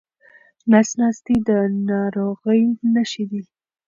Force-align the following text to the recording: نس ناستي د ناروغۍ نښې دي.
نس 0.71 0.89
ناستي 0.99 1.35
د 1.47 1.49
ناروغۍ 1.89 2.61
نښې 2.93 3.23
دي. 3.31 3.41